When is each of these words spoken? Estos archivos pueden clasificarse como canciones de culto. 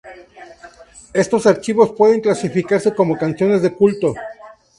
Estos 1.13 1.45
archivos 1.45 1.91
pueden 1.95 2.21
clasificarse 2.21 2.95
como 2.95 3.19
canciones 3.19 3.61
de 3.61 3.71
culto. 3.75 4.15